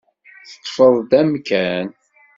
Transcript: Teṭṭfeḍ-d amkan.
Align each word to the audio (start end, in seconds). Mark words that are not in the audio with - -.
Teṭṭfeḍ-d 0.51 1.11
amkan. 1.21 1.87